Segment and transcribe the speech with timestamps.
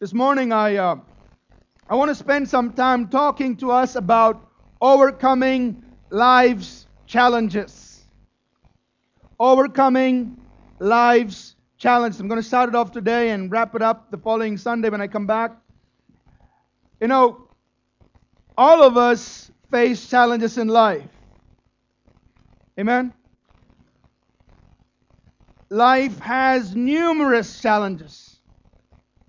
[0.00, 0.96] This morning, I, uh,
[1.86, 4.50] I want to spend some time talking to us about
[4.80, 8.06] overcoming life's challenges.
[9.38, 10.40] Overcoming
[10.78, 12.18] life's challenges.
[12.18, 15.02] I'm going to start it off today and wrap it up the following Sunday when
[15.02, 15.52] I come back.
[16.98, 17.46] You know,
[18.56, 21.10] all of us face challenges in life.
[22.78, 23.12] Amen?
[25.68, 28.29] Life has numerous challenges.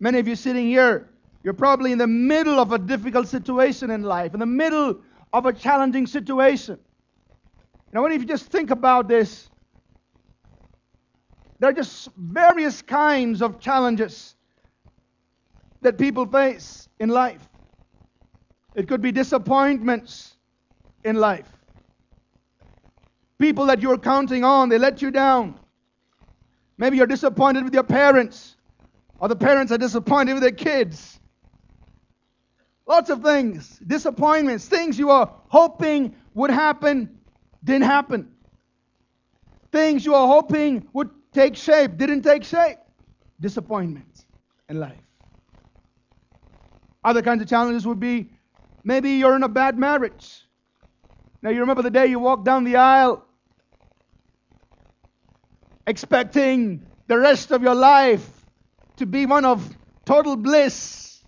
[0.01, 1.07] Many of you sitting here,
[1.43, 4.99] you're probably in the middle of a difficult situation in life, in the middle
[5.31, 6.79] of a challenging situation.
[7.93, 9.47] Now, if you just think about this,
[11.59, 14.35] there are just various kinds of challenges
[15.81, 17.47] that people face in life.
[18.73, 20.35] It could be disappointments
[21.03, 21.47] in life.
[23.37, 25.59] People that you're counting on, they let you down.
[26.79, 28.55] Maybe you're disappointed with your parents,
[29.21, 31.19] or the parents are disappointed with their kids.
[32.87, 37.19] Lots of things, disappointments, things you are hoping would happen,
[37.63, 38.31] didn't happen.
[39.71, 42.79] Things you are hoping would take shape, didn't take shape.
[43.39, 44.25] Disappointments
[44.67, 44.97] in life.
[47.03, 48.31] Other kinds of challenges would be
[48.83, 50.47] maybe you're in a bad marriage.
[51.43, 53.23] Now, you remember the day you walked down the aisle
[55.85, 58.40] expecting the rest of your life
[59.01, 59.67] to be one of
[60.05, 61.23] total bliss.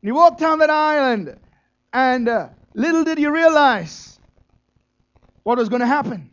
[0.00, 1.38] You walked down that island,
[1.92, 4.18] and uh, little did you realize
[5.42, 6.30] what was going to happen.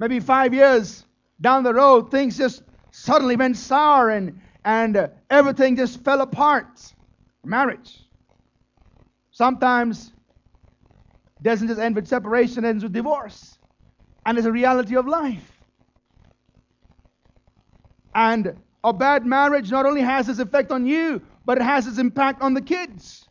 [0.00, 1.04] Maybe five years
[1.40, 6.92] down the road, things just suddenly went sour and, and uh, everything just fell apart.
[7.44, 8.00] Marriage.
[9.30, 10.12] Sometimes
[11.40, 13.58] doesn't just end with separation, ends with divorce
[14.26, 15.59] and it's a reality of life.
[18.14, 21.98] And a bad marriage not only has its effect on you, but it has its
[21.98, 23.28] impact on the kids.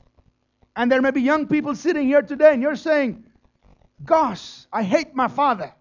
[0.75, 3.23] And there may be young people sitting here today, and you're saying,
[4.05, 5.73] Gosh, I hate my father,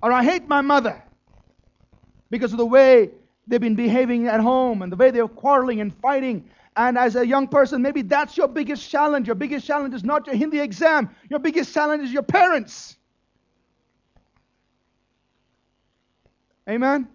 [0.00, 1.02] or I hate my mother,
[2.30, 3.10] because of the way
[3.48, 6.48] they've been behaving at home and the way they're quarreling and fighting.
[6.76, 9.26] And as a young person, maybe that's your biggest challenge.
[9.26, 12.96] Your biggest challenge is not your Hindi exam, your biggest challenge is your parents.
[16.68, 17.08] Amen?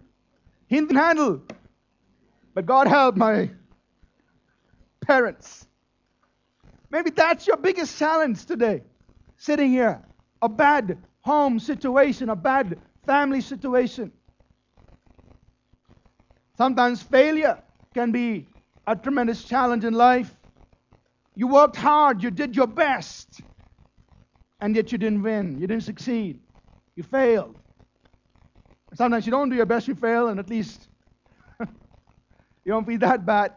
[0.74, 1.44] He didn't handle.
[2.56, 3.52] But God helped my
[5.02, 5.68] parents.
[6.90, 8.82] Maybe that's your biggest challenge today.
[9.38, 10.02] Sitting here.
[10.42, 14.12] A bad home situation, a bad family situation.
[16.58, 17.62] Sometimes failure
[17.94, 18.48] can be
[18.88, 20.36] a tremendous challenge in life.
[21.36, 23.42] You worked hard, you did your best,
[24.60, 26.40] and yet you didn't win, you didn't succeed,
[26.96, 27.60] you failed.
[28.96, 30.88] Sometimes you don't do your best, you fail, and at least
[31.59, 31.68] you
[32.68, 33.54] don't feel that bad.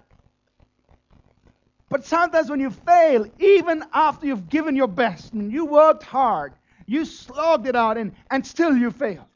[1.88, 6.54] But sometimes when you fail, even after you've given your best and you worked hard,
[6.86, 9.26] you slogged it out, and, and still you failed.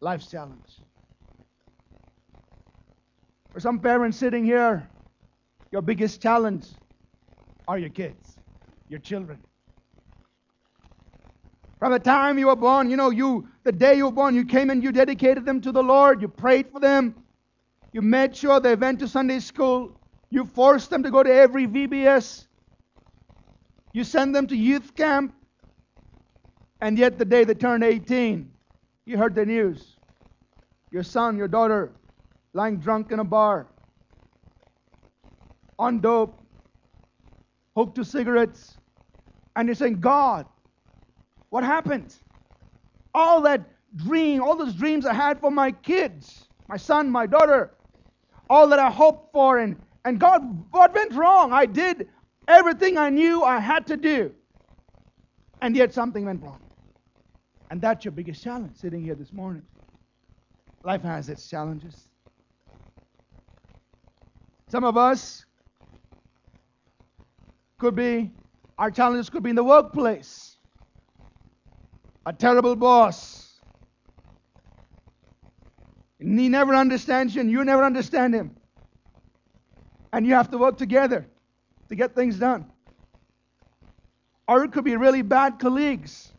[0.00, 0.80] Life's challenge.
[3.52, 4.88] For some parents sitting here,
[5.70, 6.66] your biggest challenge
[7.68, 8.36] are your kids,
[8.88, 9.38] your children.
[11.82, 14.44] From the time you were born, you know, you the day you were born, you
[14.44, 16.22] came and you dedicated them to the Lord.
[16.22, 17.12] You prayed for them.
[17.92, 19.98] You made sure they went to Sunday school.
[20.30, 22.46] You forced them to go to every VBS.
[23.92, 25.34] You sent them to youth camp.
[26.80, 28.48] And yet, the day they turned 18,
[29.04, 29.96] you heard the news.
[30.92, 31.90] Your son, your daughter,
[32.52, 33.66] lying drunk in a bar,
[35.80, 36.40] on dope,
[37.74, 38.76] hooked to cigarettes.
[39.56, 40.46] And you're saying, God,
[41.52, 42.14] what happened?
[43.14, 43.60] All that
[43.94, 47.74] dream, all those dreams I had for my kids, my son, my daughter,
[48.48, 50.40] all that I hoped for, and, and God,
[50.70, 51.52] what went wrong?
[51.52, 52.08] I did
[52.48, 54.32] everything I knew I had to do.
[55.60, 56.58] And yet something went wrong.
[57.70, 59.62] And that's your biggest challenge sitting here this morning.
[60.84, 62.08] Life has its challenges.
[64.68, 65.44] Some of us
[67.76, 68.30] could be,
[68.78, 70.51] our challenges could be in the workplace
[72.24, 73.60] a terrible boss.
[76.20, 78.56] And he never understands you, and you never understand him.
[80.12, 81.26] And you have to work together
[81.88, 82.66] to get things done.
[84.46, 86.32] Or it could be really bad colleagues.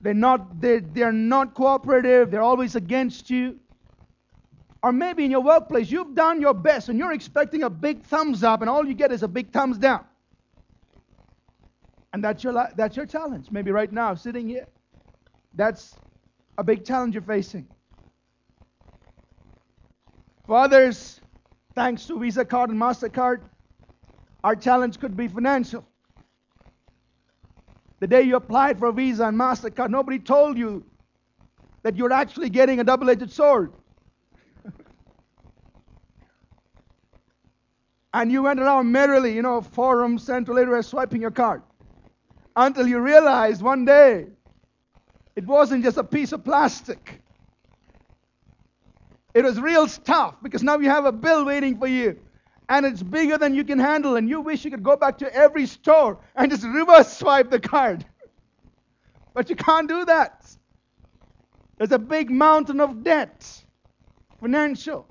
[0.00, 3.60] They're not, they're, they're not cooperative, they're always against you.
[4.82, 8.42] Or maybe in your workplace, you've done your best and you're expecting a big thumbs
[8.42, 10.04] up, and all you get is a big thumbs down.
[12.12, 14.66] And that's your, that's your challenge, maybe right now, sitting here.
[15.54, 15.94] That's
[16.58, 17.66] a big challenge you're facing.
[20.46, 21.20] For others,
[21.74, 23.42] thanks to Visa card and MasterCard,
[24.42, 25.86] our challenge could be financial.
[28.00, 30.84] The day you applied for a Visa and MasterCard, nobody told you
[31.82, 33.72] that you're actually getting a double edged sword.
[38.14, 41.62] and you went around merrily, you know, Forum, Central Area, swiping your card.
[42.56, 44.26] Until you realized one day
[45.36, 47.20] it wasn't just a piece of plastic.
[49.34, 52.18] It was real stuff because now you have a bill waiting for you
[52.68, 55.34] and it's bigger than you can handle, and you wish you could go back to
[55.34, 58.04] every store and just reverse swipe the card.
[59.34, 60.44] But you can't do that.
[61.78, 63.64] There's a big mountain of debt,
[64.40, 65.06] financial.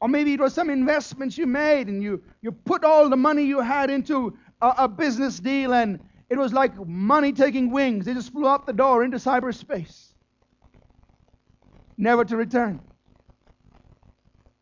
[0.00, 3.42] Or maybe it was some investments you made and you, you put all the money
[3.44, 6.00] you had into a, a business deal and
[6.32, 8.06] it was like money taking wings.
[8.06, 10.14] It just flew out the door into cyberspace,
[11.98, 12.80] never to return.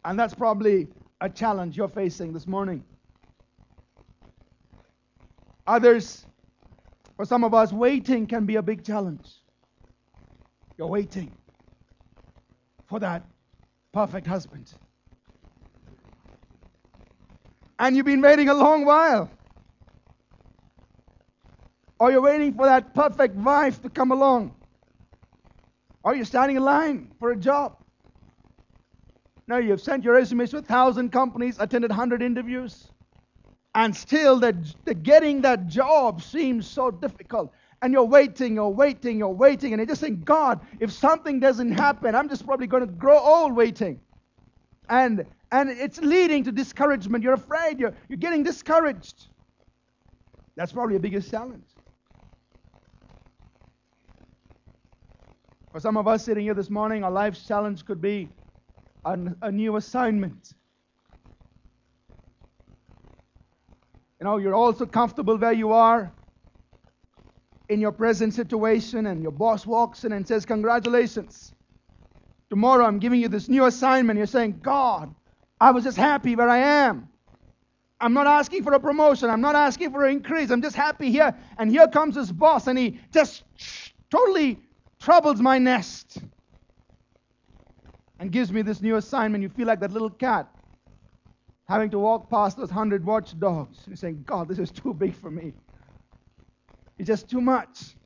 [0.05, 0.89] And that's probably
[1.21, 2.83] a challenge you're facing this morning.
[5.69, 6.27] Others,
[7.15, 9.29] for some of us, waiting can be a big challenge.
[10.77, 11.31] You're waiting
[12.89, 13.25] for that
[13.93, 14.75] perfect husband.
[17.79, 19.31] And you've been waiting a long while.
[22.01, 24.55] Or you're waiting for that perfect wife to come along.
[26.03, 27.77] Are you're standing in line for a job.
[29.47, 32.91] Now you've sent your resumes to a thousand companies, attended hundred interviews,
[33.75, 34.57] and still the,
[34.87, 37.53] the getting that job seems so difficult.
[37.83, 41.73] And you're waiting, you're waiting, you're waiting, and you're just saying, God, if something doesn't
[41.73, 44.01] happen, I'm just probably going to grow old waiting.
[44.89, 47.25] And and it's leading to discouragement.
[47.25, 49.27] You're afraid, you're, you're getting discouraged.
[50.57, 51.65] That's probably the biggest challenge.
[55.73, 58.29] For some of us sitting here this morning, our life's challenge could be
[59.05, 60.55] a, new assignment.
[64.21, 66.13] You know, you're also comfortable where you are
[67.69, 71.55] in your present situation, and your boss walks in and says, Congratulations.
[72.51, 74.17] Tomorrow I'm giving you this new assignment.
[74.17, 75.15] You're saying, God,
[75.61, 77.09] I was just happy where I am.
[78.01, 79.31] I'm not asking for a promotion.
[79.31, 80.51] I'm not asking for an increase.
[80.51, 81.33] I'm just happy here.
[81.59, 83.45] And here comes this boss, and he just
[84.11, 84.59] totally
[85.01, 86.19] troubles my nest
[88.19, 89.43] and gives me this new assignment.
[89.43, 90.49] You feel like that little cat
[91.69, 93.79] having to walk past those hundred watchdogs.
[93.87, 95.55] You're saying, God, this is too big for me.
[96.99, 97.97] It's just too much.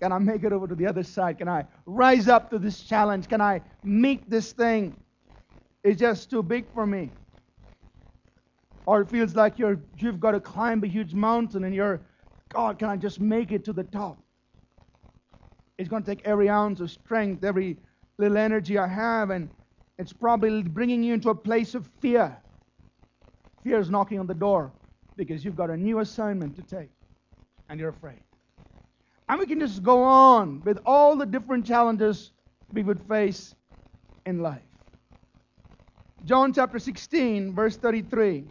[0.00, 1.38] Can I make it over to the other side?
[1.38, 3.28] Can I rise up to this challenge?
[3.28, 4.96] Can I meet this thing?
[5.84, 7.10] It's just too big for me.
[8.86, 12.00] Or it feels like you're, you've got to climb a huge mountain and you're,
[12.48, 14.18] God, can I just make it to the top?
[15.78, 17.76] It's going to take every ounce of strength, every
[18.18, 19.48] little energy I have, and
[19.98, 22.36] it's probably bringing you into a place of fear.
[23.62, 24.72] Fear is knocking on the door
[25.16, 26.90] because you've got a new assignment to take
[27.68, 28.20] and you're afraid.
[29.28, 32.32] And we can just go on with all the different challenges
[32.72, 33.54] we would face
[34.26, 34.62] in life.
[36.24, 38.44] John chapter 16, verse 33.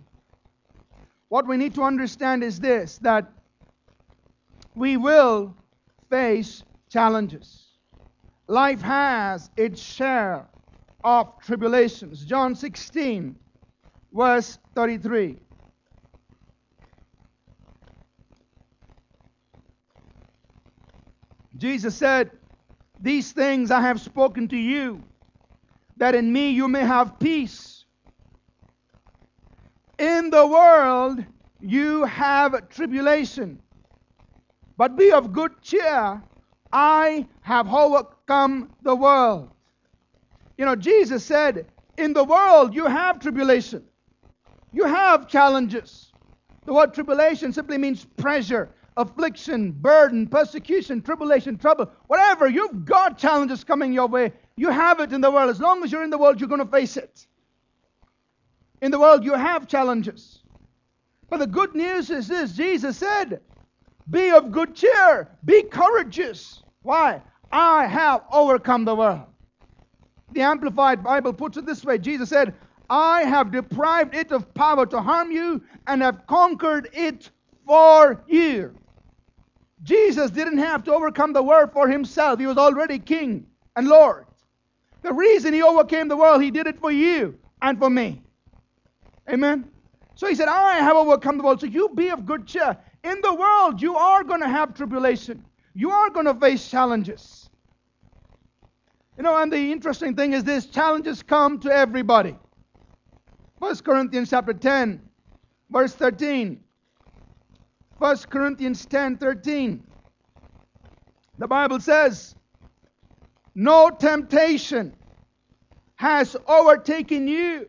[1.30, 3.32] What we need to understand is this that
[4.76, 5.56] we will
[6.10, 6.64] face
[6.94, 7.70] challenges.
[8.48, 10.46] Life has its share
[11.04, 12.24] of tribulations.
[12.24, 13.36] John 16,
[14.14, 15.38] verse 33.
[21.58, 22.30] Jesus said,
[23.02, 25.02] These things I have spoken to you,
[25.98, 27.86] that in me you may have peace.
[29.98, 31.26] In the world
[31.60, 33.60] you have tribulation,
[34.78, 36.22] but be of good cheer.
[36.74, 39.52] I have overcome the world.
[40.58, 43.84] You know, Jesus said, In the world you have tribulation,
[44.72, 46.12] you have challenges.
[46.66, 51.92] The word tribulation simply means pressure, affliction, burden, persecution, tribulation, trouble.
[52.08, 54.34] Whatever, you've got challenges coming your way.
[54.56, 55.52] You have it in the world.
[55.52, 57.28] As long as you're in the world, you're going to face it.
[58.82, 60.42] In the world, you have challenges.
[61.30, 63.42] But the good news is this Jesus said,
[64.10, 66.63] Be of good cheer, be courageous.
[66.84, 67.22] Why?
[67.52, 69.24] I have overcome the world.
[70.34, 72.54] The Amplified Bible puts it this way Jesus said,
[72.90, 77.30] I have deprived it of power to harm you and have conquered it
[77.66, 78.76] for you.
[79.84, 84.26] Jesus didn't have to overcome the world for himself, he was already king and Lord.
[85.02, 88.22] The reason he overcame the world, he did it for you and for me.
[89.30, 89.70] Amen.
[90.16, 91.60] So he said, I have overcome the world.
[91.60, 92.78] So you be of good cheer.
[93.04, 95.44] In the world, you are going to have tribulation.
[95.74, 97.50] You are going to face challenges.
[99.18, 102.36] You know, and the interesting thing is this challenges come to everybody.
[103.60, 105.02] 1 Corinthians chapter 10,
[105.70, 106.60] verse 13.
[107.98, 109.84] 1 Corinthians 10 13.
[111.38, 112.36] The Bible says,
[113.56, 114.94] No temptation
[115.96, 117.68] has overtaken you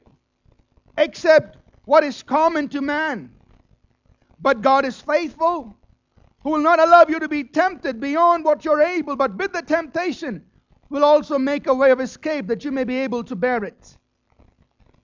[0.98, 3.30] except what is common to man.
[4.40, 5.76] But God is faithful,
[6.44, 9.62] who will not allow you to be tempted beyond what you're able, but with the
[9.62, 10.44] temptation
[10.90, 13.96] will also make a way of escape that you may be able to bear it.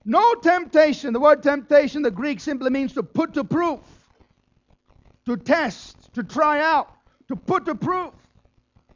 [0.05, 3.79] No temptation, the word temptation, the Greek simply means to put to proof,
[5.25, 6.93] to test, to try out,
[7.27, 8.13] to put to proof.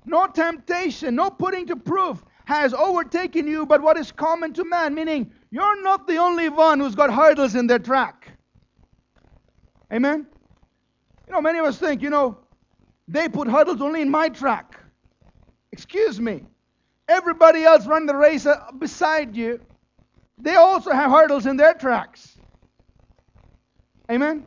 [0.06, 4.94] No temptation, no putting to proof has overtaken you but what is common to man,
[4.94, 8.32] meaning you're not the only one who's got hurdles in their track.
[9.92, 10.28] Amen?
[11.28, 12.38] You know, many of us think, you know,
[13.08, 14.80] they put hurdles only in my track.
[15.72, 16.44] Excuse me.
[17.08, 19.60] Everybody else running the race uh, beside you,
[20.38, 22.38] they also have hurdles in their tracks.
[24.10, 24.46] Amen?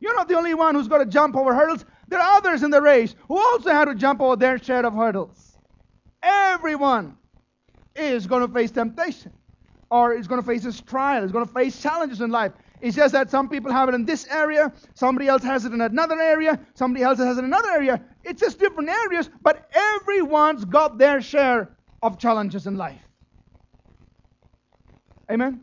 [0.00, 1.84] You're not the only one who's got to jump over hurdles.
[2.08, 4.94] There are others in the race who also have to jump over their share of
[4.94, 5.56] hurdles.
[6.22, 7.16] Everyone
[7.94, 9.32] is going to face temptation
[9.90, 12.52] or is going to face this trial, is going to face challenges in life.
[12.80, 15.80] It's just that some people have it in this area, somebody else has it in
[15.80, 18.02] another area, somebody else has it in another area.
[18.24, 23.00] It's just different areas, but everyone's got their share of challenges in life.
[25.30, 25.60] Amen?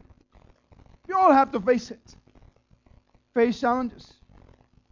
[1.07, 2.15] You all have to face it.
[3.33, 4.13] Face challenges.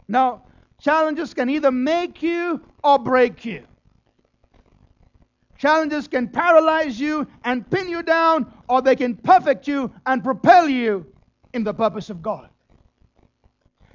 [0.08, 0.44] Now,
[0.80, 3.64] challenges can either make you or break you.
[5.58, 10.68] Challenges can paralyze you and pin you down, or they can perfect you and propel
[10.68, 11.06] you
[11.52, 12.48] in the purpose of God.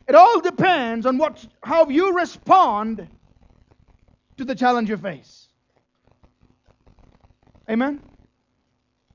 [0.07, 3.07] It all depends on what, how you respond
[4.37, 5.47] to the challenge you face.
[7.69, 8.01] Amen?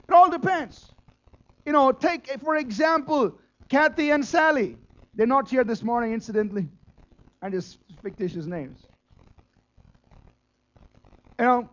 [0.08, 0.92] It all depends.
[1.64, 4.76] You know, take, for example, Kathy and Sally.
[5.14, 6.68] They're not here this morning, incidentally.
[7.40, 8.80] I just fictitious names.
[11.38, 11.70] You know,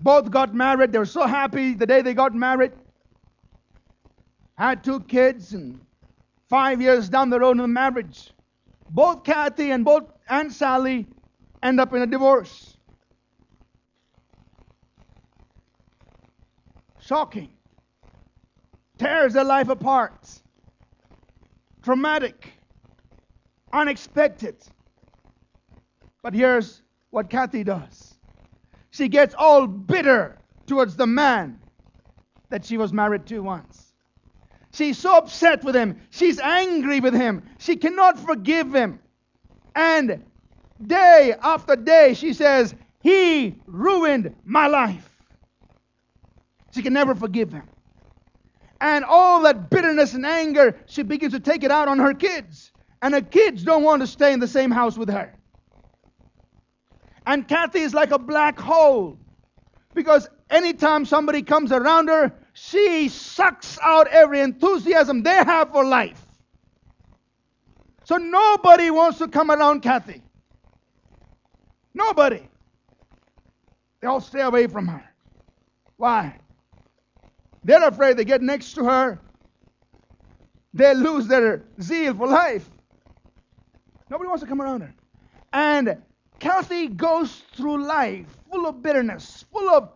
[0.00, 0.92] both got married.
[0.92, 2.72] They were so happy the day they got married.
[4.60, 5.80] Had two kids, and
[6.50, 8.30] five years down the road in the marriage,
[8.90, 11.06] both Kathy and both Aunt Sally
[11.62, 12.76] end up in a divorce.
[17.00, 17.48] Shocking.
[18.98, 20.28] Tears their life apart.
[21.82, 22.52] Traumatic.
[23.72, 24.56] Unexpected.
[26.20, 28.18] But here's what Kathy does
[28.90, 30.36] she gets all bitter
[30.66, 31.58] towards the man
[32.50, 33.89] that she was married to once.
[34.72, 36.00] She's so upset with him.
[36.10, 37.42] She's angry with him.
[37.58, 39.00] She cannot forgive him.
[39.74, 40.24] And
[40.84, 45.08] day after day, she says, He ruined my life.
[46.72, 47.68] She can never forgive him.
[48.80, 52.72] And all that bitterness and anger, she begins to take it out on her kids.
[53.02, 55.34] And her kids don't want to stay in the same house with her.
[57.26, 59.18] And Kathy is like a black hole.
[59.94, 66.20] Because anytime somebody comes around her, she sucks out every enthusiasm they have for life.
[68.04, 70.22] So nobody wants to come around Kathy.
[71.94, 72.46] Nobody.
[74.00, 75.02] They all stay away from her.
[75.96, 76.38] Why?
[77.64, 79.18] They're afraid they get next to her,
[80.74, 82.68] they lose their zeal for life.
[84.10, 84.94] Nobody wants to come around her.
[85.52, 85.96] And
[86.38, 89.92] Kathy goes through life full of bitterness, full of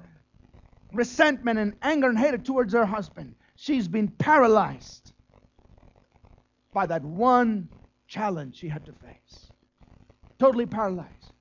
[0.94, 3.34] resentment and anger and hatred towards her husband.
[3.56, 5.12] She's been paralyzed
[6.72, 7.68] by that one
[8.08, 9.50] challenge she had to face.
[10.38, 11.32] Totally paralyzed.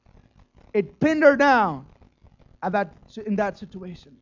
[0.73, 1.85] It pinned her down
[2.61, 2.93] at that,
[3.25, 4.15] in that situation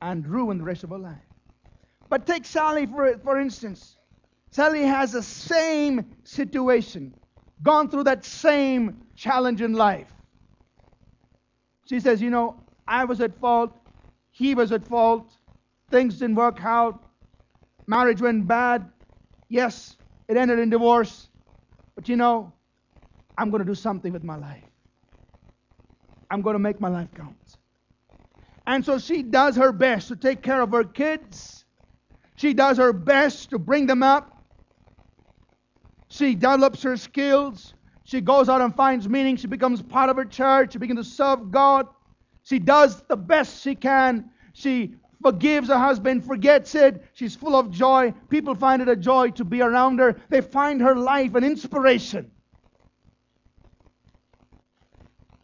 [0.00, 1.16] and ruined the rest of her life.
[2.08, 3.96] But take Sally, for, for instance.
[4.50, 7.12] Sally has the same situation,
[7.62, 10.10] gone through that same challenge in life.
[11.86, 13.72] She says, You know, I was at fault,
[14.38, 15.32] he was at fault,
[15.90, 17.02] things didn't work out,
[17.88, 18.88] marriage went bad.
[19.48, 19.96] Yes,
[20.28, 21.28] it ended in divorce.
[21.96, 22.52] But you know,
[23.36, 24.62] I'm going to do something with my life.
[26.30, 27.36] I'm going to make my life count.
[28.66, 31.64] And so she does her best to take care of her kids.
[32.36, 34.44] She does her best to bring them up.
[36.10, 37.74] She develops her skills.
[38.04, 39.36] She goes out and finds meaning.
[39.36, 40.74] She becomes part of her church.
[40.74, 41.88] She begins to serve God.
[42.48, 44.30] She does the best she can.
[44.54, 47.04] She forgives her husband, forgets it.
[47.12, 48.14] She's full of joy.
[48.30, 50.18] People find it a joy to be around her.
[50.30, 52.30] They find her life an inspiration.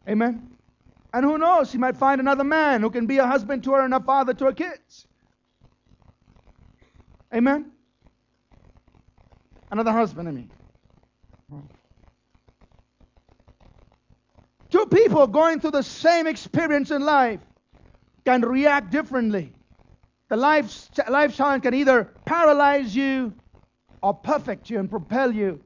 [0.08, 0.56] Amen.
[1.12, 3.84] And who knows, She might find another man who can be a husband to her
[3.84, 5.06] and a father to her kids.
[7.34, 7.70] Amen?
[9.70, 10.50] Another husband, I mean.
[14.74, 17.38] Two people going through the same experience in life
[18.24, 19.52] can react differently.
[20.30, 23.32] The life, life challenge can either paralyze you
[24.02, 25.60] or perfect you and propel you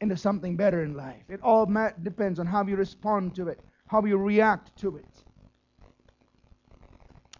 [0.00, 1.24] into something better in life.
[1.28, 1.66] It all
[2.04, 3.58] depends on how you respond to it,
[3.88, 5.04] how you react to it.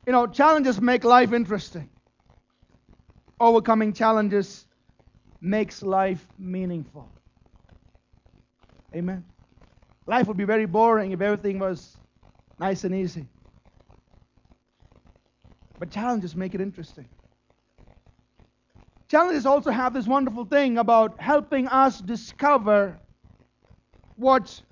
[0.07, 1.91] You know, challenges make life interesting.
[3.39, 4.67] Overcoming challenges
[5.41, 7.09] makes life meaningful.
[8.93, 9.23] Amen.
[10.07, 11.97] Life would be very boring if everything was
[12.59, 13.27] nice and easy.
[15.79, 17.09] But challenges make it interesting.
[19.09, 22.99] Challenges also have this wonderful thing about helping us discover
[24.17, 24.63] what's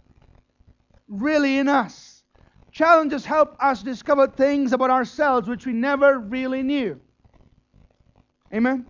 [1.08, 2.22] really in us.
[2.70, 6.98] Challenges help us discover things about ourselves which we never really knew.
[8.52, 8.86] Amen?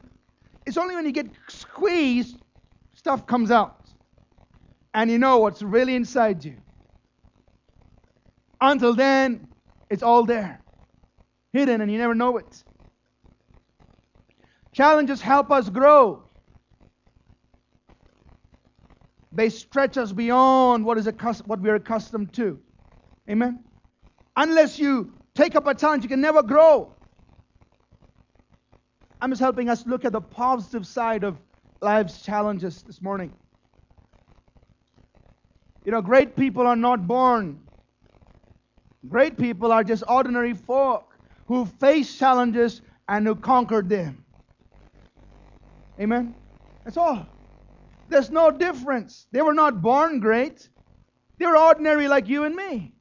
[0.67, 2.39] It's only when you get squeezed,
[2.95, 3.82] stuff comes out.
[4.95, 6.57] And you know what's really inside you.
[8.61, 9.49] Until then,
[9.91, 10.61] it's all there,
[11.53, 12.65] hidden, and you never know it.
[14.73, 16.23] Challenges help us grow.
[19.33, 21.09] They stretch us beyond what is
[21.47, 22.61] what we're accustomed to.
[23.29, 23.65] Amen.
[24.37, 26.95] Unless you take up a challenge, you can never grow.
[29.21, 31.39] I'm just helping us look at the positive side of
[31.81, 33.33] life's challenges this morning.
[35.85, 37.61] You know, great people are not born.
[39.09, 44.25] Great people are just ordinary folk who face challenges and who conquered them.
[46.01, 46.35] Amen?
[46.85, 47.27] That's all.
[48.09, 49.27] There's no difference.
[49.33, 50.69] They were not born great,
[51.39, 52.93] they were ordinary like you and me.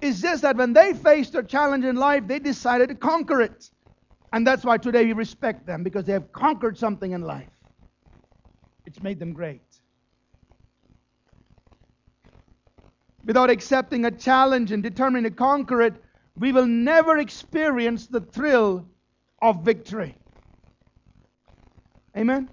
[0.00, 3.70] It's just that when they faced a challenge in life, they decided to conquer it.
[4.32, 7.46] And that's why today we respect them because they have conquered something in life.
[8.84, 9.62] It's made them great.
[13.24, 15.94] Without accepting a challenge and determining to conquer it,
[16.36, 18.86] we will never experience the thrill
[19.40, 20.16] of victory.
[22.16, 22.48] Amen?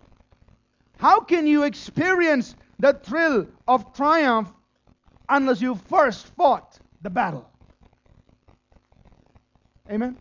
[0.98, 4.52] How can you experience the thrill of triumph
[5.28, 7.50] unless you first fought the battle?
[9.90, 10.18] Amen?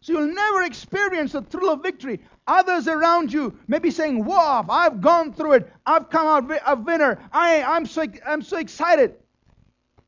[0.00, 2.20] So you'll never experience the thrill of victory.
[2.46, 5.72] Others around you may be saying, Wow, I've gone through it.
[5.86, 7.18] I've come out a winner.
[7.32, 9.16] I, I'm, so, I'm so excited.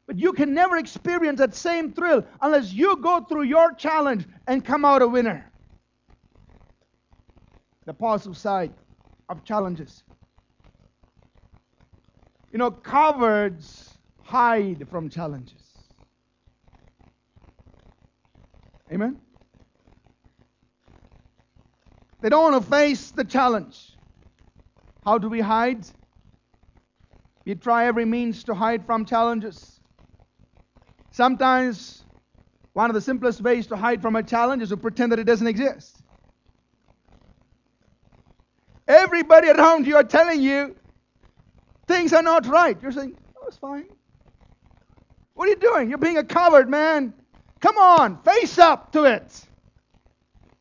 [0.06, 4.64] But you can never experience that same thrill unless you go through your challenge and
[4.64, 5.50] come out a winner
[7.86, 8.72] the positive side
[9.28, 10.02] of challenges.
[12.52, 15.62] You know, cowards hide from challenges.
[18.92, 19.20] Amen?
[22.20, 23.96] They don't want to face the challenge.
[25.04, 25.86] How do we hide?
[27.44, 29.75] We try every means to hide from challenges.
[31.16, 32.04] Sometimes
[32.74, 35.24] one of the simplest ways to hide from a challenge is to pretend that it
[35.24, 36.02] doesn't exist.
[38.86, 40.76] Everybody around you are telling you
[41.86, 42.76] things are not right.
[42.82, 43.86] You're saying, oh, it's fine.
[45.32, 45.88] What are you doing?
[45.88, 47.14] You're being a coward, man.
[47.60, 49.42] Come on, face up to it.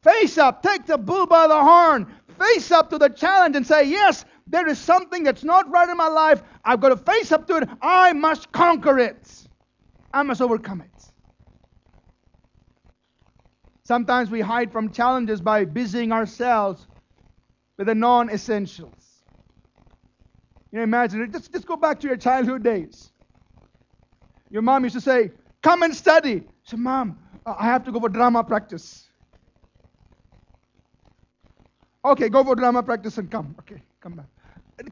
[0.03, 0.63] Face up.
[0.63, 2.07] Take the bull by the horn.
[2.39, 5.97] Face up to the challenge and say, yes, there is something that's not right in
[5.97, 6.41] my life.
[6.63, 7.67] I've got to face up to it.
[7.81, 9.44] I must conquer it.
[10.15, 11.03] I must overcome it.
[13.83, 16.87] Sometimes we hide from challenges by busying ourselves
[17.77, 18.93] with the non essentials.
[20.71, 21.33] You know, imagine it.
[21.33, 23.11] Just, just go back to your childhood days.
[24.49, 25.31] Your mom used to say,
[25.63, 26.43] Come and study.
[26.63, 29.07] So, Mom, uh, I have to go for drama practice.
[32.05, 33.55] Okay, go for drama practice and come.
[33.61, 34.27] Okay, come back.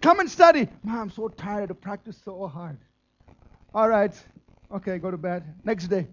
[0.02, 0.68] Come and study.
[0.84, 2.80] Mom, I'm so tired to practice so hard.
[3.74, 4.14] All right.
[4.71, 5.43] Okay, go to bed.
[5.63, 6.08] Next day.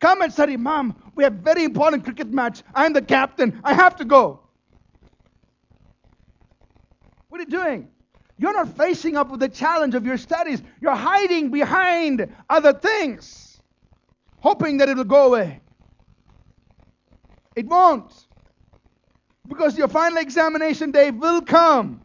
[0.00, 0.56] Come and study.
[0.56, 2.62] Mom, we have very important cricket match.
[2.74, 3.60] I'm the captain.
[3.64, 4.40] I have to go.
[7.28, 7.88] What are you doing?
[8.38, 10.62] You're not facing up with the challenge of your studies.
[10.80, 13.60] You're hiding behind other things,
[14.38, 15.60] hoping that it'll go away.
[17.56, 18.12] It won't.
[19.48, 22.00] Because your final examination day will come.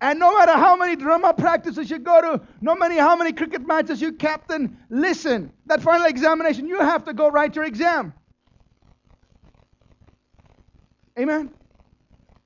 [0.00, 3.66] And no matter how many drama practices you go to, no matter how many cricket
[3.66, 8.12] matches you captain, listen, that final examination, you have to go write your exam.
[11.18, 11.50] Amen?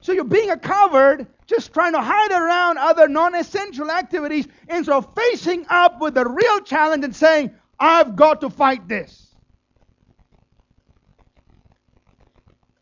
[0.00, 4.94] So you're being a coward, just trying to hide around other non essential activities instead
[4.94, 9.34] of facing up with the real challenge and saying, I've got to fight this.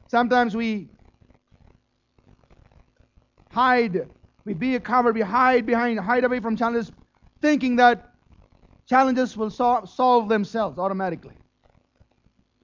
[0.08, 0.88] Sometimes we
[3.50, 4.08] hide,
[4.44, 5.14] we be a coward.
[5.14, 6.92] we hide behind, hide away from challenges,
[7.40, 8.12] thinking that
[8.86, 11.34] challenges will sol- solve themselves automatically.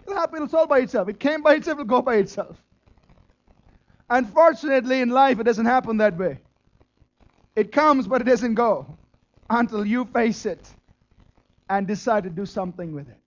[0.02, 1.08] It'll happen, it'll solve by itself.
[1.08, 2.56] It came by itself, it'll go by itself.
[4.10, 6.40] Unfortunately, in life, it doesn't happen that way.
[7.56, 8.86] It comes, but it doesn't go
[9.48, 10.68] until you face it
[11.68, 13.18] and decide to do something with it.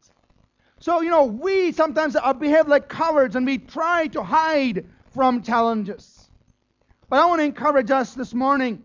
[0.80, 6.17] So, you know, we sometimes behave like cowards and we try to hide from challenges.
[7.10, 8.84] But I want to encourage us this morning.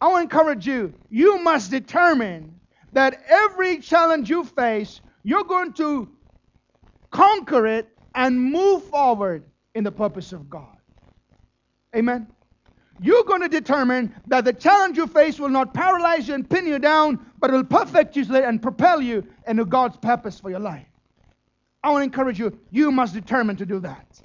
[0.00, 0.94] I want to encourage you.
[1.10, 2.60] You must determine
[2.92, 6.08] that every challenge you face, you're going to
[7.10, 10.76] conquer it and move forward in the purpose of God.
[11.96, 12.26] Amen.
[13.00, 16.66] You're going to determine that the challenge you face will not paralyze you and pin
[16.66, 20.58] you down, but it will perfect you and propel you into God's purpose for your
[20.58, 20.86] life.
[21.82, 24.20] I want to encourage you, you must determine to do that.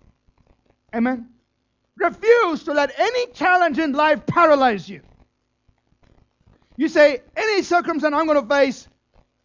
[0.94, 1.33] Amen.
[1.98, 5.02] Refuse to let any challenge in life paralyze you.
[6.76, 8.88] You say, any circumstance I'm going to face,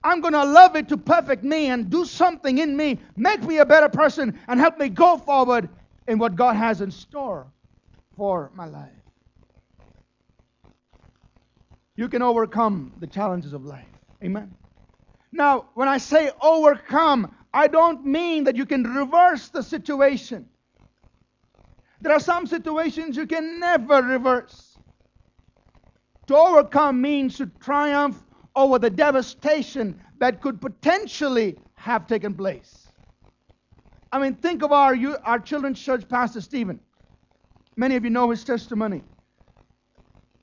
[0.02, 3.58] I'm going to love it to perfect me and do something in me, make me
[3.58, 5.68] a better person, and help me go forward
[6.06, 7.46] in what God has in store
[8.16, 8.90] for my life.
[11.96, 13.84] You can overcome the challenges of life.
[14.22, 14.54] Amen.
[15.32, 20.48] Now, when I say overcome, I don't mean that you can reverse the situation.
[22.00, 24.78] There are some situations you can never reverse.
[26.28, 28.22] To overcome means to triumph
[28.54, 32.88] over the devastation that could potentially have taken place.
[34.12, 36.80] I mean, think of our, our children's church pastor, Stephen.
[37.76, 39.02] Many of you know his testimony.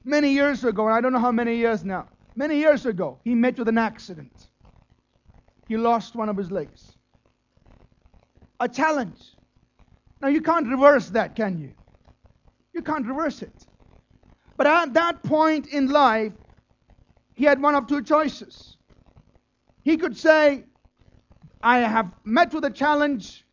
[0.03, 3.33] Many years ago, and I don't know how many years now, many years ago, he
[3.33, 4.49] met with an accident.
[5.67, 6.95] He lost one of his legs.
[8.59, 9.34] A challenge.
[10.21, 11.71] Now, you can't reverse that, can you?
[12.73, 13.67] You can't reverse it.
[14.57, 16.33] But at that point in life,
[17.33, 18.77] he had one of two choices.
[19.83, 20.63] He could say,
[21.61, 23.45] I have met with a challenge.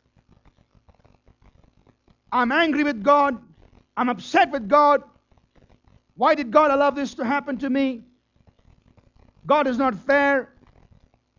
[2.31, 3.43] I'm angry with God.
[3.97, 5.03] I'm upset with God.
[6.17, 8.05] Why did God allow this to happen to me?
[9.47, 10.53] God is not fair.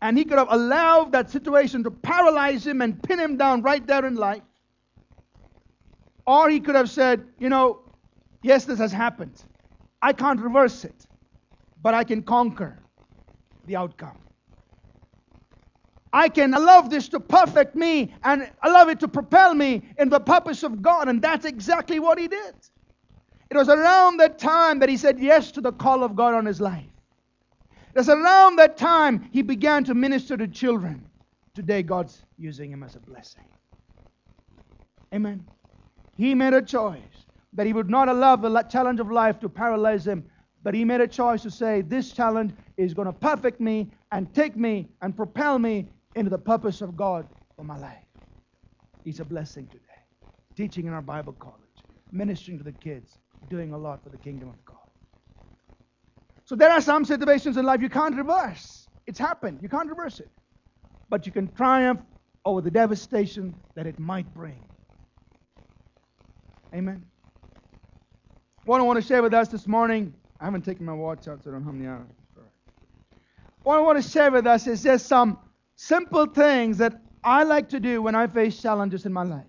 [0.02, 3.84] And he could have allowed that situation to paralyze him and pin him down right
[3.86, 4.42] there in life.
[6.26, 7.80] Or he could have said, you know,
[8.42, 9.42] yes, this has happened.
[10.00, 11.06] I can't reverse it,
[11.82, 12.78] but I can conquer
[13.66, 14.18] the outcome.
[16.12, 20.20] I can allow this to perfect me and allow it to propel me in the
[20.20, 21.08] purpose of God.
[21.08, 22.54] And that's exactly what he did.
[23.50, 26.46] It was around that time that he said yes to the call of God on
[26.46, 26.86] his life.
[27.94, 31.04] It was around that time he began to minister to children.
[31.54, 33.44] Today, God's using him as a blessing.
[35.12, 35.44] Amen.
[36.16, 40.06] He made a choice that he would not allow the challenge of life to paralyze
[40.06, 40.24] him,
[40.62, 44.32] but he made a choice to say, This challenge is going to perfect me and
[44.34, 47.98] take me and propel me into the purpose of God for my life.
[49.04, 49.82] He's a blessing today.
[50.56, 54.48] Teaching in our Bible college, ministering to the kids, doing a lot for the kingdom
[54.48, 54.76] of God.
[56.44, 58.88] So there are some situations in life you can't reverse.
[59.06, 59.60] It's happened.
[59.62, 60.30] You can't reverse it.
[61.08, 62.00] But you can triumph
[62.44, 64.64] over the devastation that it might bring.
[66.74, 67.04] Amen.
[68.64, 71.44] What I want to share with us this morning, I haven't taken my watch out,
[71.44, 72.08] so I don't know how many hours.
[73.62, 75.38] What I want to share with us is just some
[75.76, 79.46] simple things that I like to do when I face challenges in my life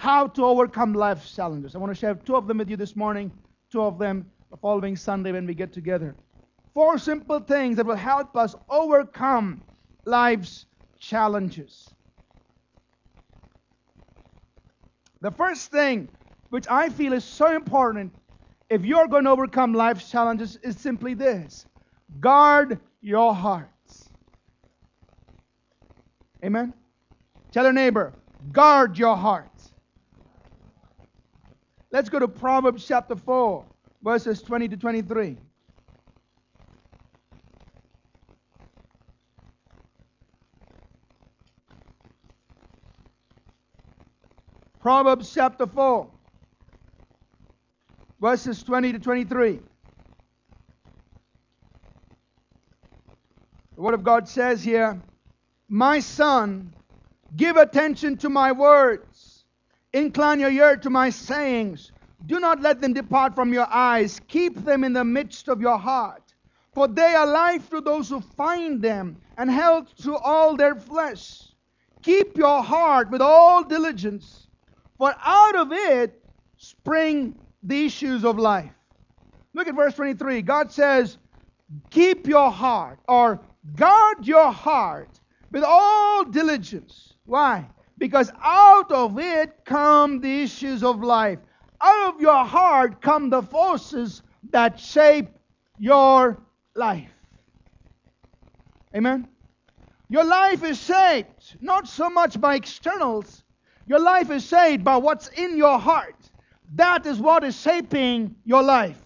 [0.00, 1.74] how to overcome life's challenges.
[1.74, 3.30] I want to share two of them with you this morning,
[3.70, 6.16] two of them the following Sunday when we get together.
[6.72, 9.62] Four simple things that will help us overcome
[10.06, 10.64] life's
[10.98, 11.92] challenges.
[15.20, 16.08] The first thing,
[16.48, 18.14] which I feel is so important
[18.70, 21.66] if you're going to overcome life's challenges, is simply this
[22.20, 24.08] guard your hearts.
[26.44, 26.72] Amen?
[27.52, 28.12] Tell your neighbor,
[28.52, 29.50] guard your heart.
[31.90, 33.64] Let's go to Proverbs chapter 4,
[34.02, 35.36] verses 20 to 23.
[44.80, 46.08] Proverbs chapter 4,
[48.20, 49.60] verses 20 to 23.
[53.76, 55.00] The Word of God says here,
[55.68, 56.72] My son,
[57.36, 59.40] give attention to my words
[59.92, 61.90] Incline your ear to my sayings.
[62.26, 64.20] Do not let them depart from your eyes.
[64.28, 66.22] Keep them in the midst of your heart.
[66.74, 71.48] For they are life to those who find them, and health to all their flesh.
[72.02, 74.46] Keep your heart with all diligence,
[75.00, 76.22] for out of it
[76.58, 78.70] spring the issues of life.
[79.54, 80.42] Look at verse 23.
[80.42, 81.16] God says,
[81.88, 83.40] Keep your heart, or
[83.76, 85.08] guard your heart
[85.52, 87.14] with all diligence.
[87.24, 87.66] Why?
[87.96, 91.38] Because out of it come the issues of life.
[91.80, 95.30] Out of your heart come the forces that shape
[95.78, 96.36] your
[96.74, 97.08] life.
[98.94, 99.28] Amen?
[100.10, 103.44] Your life is shaped not so much by externals,
[103.90, 106.14] your life is shaped by what's in your heart.
[106.76, 109.02] That is what is shaping your life.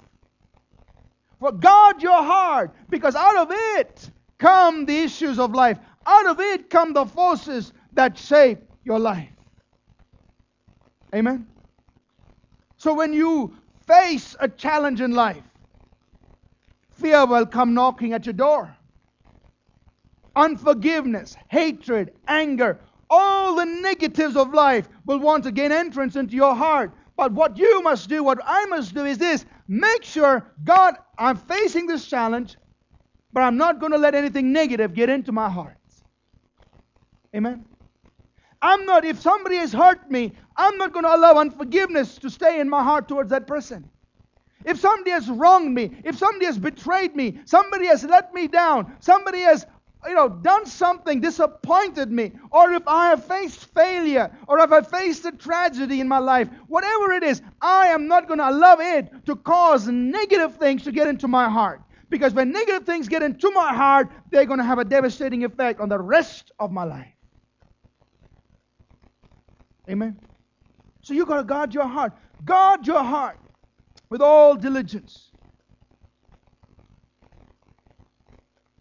[1.40, 5.78] For guard your heart, because out of it come the issues of life.
[6.04, 9.30] Out of it come the forces that shape your life.
[11.14, 11.46] Amen?
[12.76, 15.44] So when you face a challenge in life,
[16.90, 18.76] fear will come knocking at your door.
[20.36, 22.78] Unforgiveness, hatred, anger,
[23.10, 26.92] all the negatives of life will want to gain entrance into your heart.
[27.16, 31.36] But what you must do, what I must do is this make sure, God, I'm
[31.36, 32.56] facing this challenge,
[33.32, 35.76] but I'm not going to let anything negative get into my heart.
[37.34, 37.64] Amen.
[38.62, 42.60] I'm not, if somebody has hurt me, I'm not going to allow unforgiveness to stay
[42.60, 43.90] in my heart towards that person.
[44.64, 48.96] If somebody has wronged me, if somebody has betrayed me, somebody has let me down,
[49.00, 49.66] somebody has
[50.06, 54.82] you know, done something, disappointed me, or if I have faced failure, or if I
[54.82, 58.76] faced a tragedy in my life, whatever it is, I am not going to allow
[58.78, 61.82] it to cause negative things to get into my heart.
[62.10, 65.80] Because when negative things get into my heart, they're going to have a devastating effect
[65.80, 67.08] on the rest of my life.
[69.88, 70.18] Amen.
[71.02, 72.12] So you've got to guard your heart.
[72.44, 73.38] Guard your heart
[74.10, 75.30] with all diligence.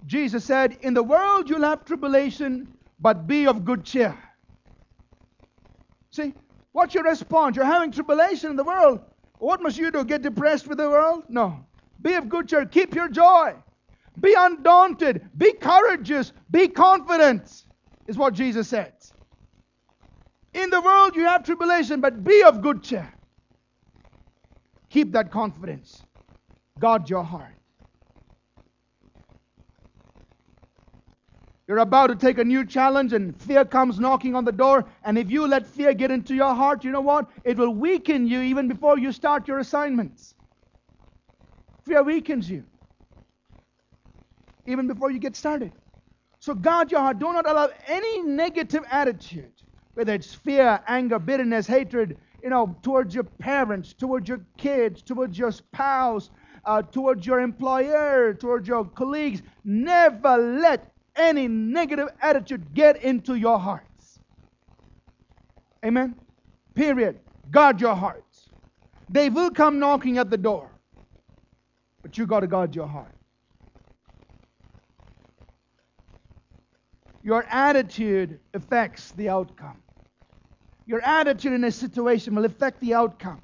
[0.05, 2.67] Jesus said, In the world you'll have tribulation,
[2.99, 4.17] but be of good cheer.
[6.11, 6.33] See,
[6.71, 7.55] what's your response?
[7.55, 9.01] You're having tribulation in the world.
[9.39, 10.03] What must you do?
[10.03, 11.23] Get depressed with the world?
[11.29, 11.65] No.
[12.01, 12.65] Be of good cheer.
[12.65, 13.55] Keep your joy.
[14.19, 15.29] Be undaunted.
[15.37, 16.33] Be courageous.
[16.51, 17.63] Be confident,
[18.07, 18.93] is what Jesus said.
[20.53, 23.11] In the world you have tribulation, but be of good cheer.
[24.89, 26.03] Keep that confidence.
[26.79, 27.55] Guard your heart.
[31.67, 34.85] You're about to take a new challenge and fear comes knocking on the door.
[35.05, 37.29] And if you let fear get into your heart, you know what?
[37.45, 40.35] It will weaken you even before you start your assignments.
[41.85, 42.63] Fear weakens you
[44.65, 45.71] even before you get started.
[46.39, 47.19] So guard your heart.
[47.19, 49.51] Do not allow any negative attitude,
[49.93, 55.37] whether it's fear, anger, bitterness, hatred, you know, towards your parents, towards your kids, towards
[55.37, 56.29] your spouse,
[56.65, 59.41] uh, towards your employer, towards your colleagues.
[59.63, 64.19] Never let any negative attitude get into your hearts.
[65.85, 66.15] Amen?
[66.75, 67.19] Period.
[67.51, 68.49] Guard your hearts.
[69.09, 70.69] They will come knocking at the door,
[72.01, 73.13] but you got to guard your heart.
[77.21, 79.81] Your attitude affects the outcome.
[80.85, 83.41] Your attitude in a situation will affect the outcome.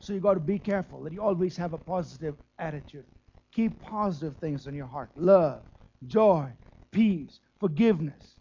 [0.00, 3.04] So you got to be careful that you always have a positive attitude.
[3.52, 5.62] Keep positive things in your heart love,
[6.06, 6.48] joy,
[6.92, 8.36] peace, forgiveness.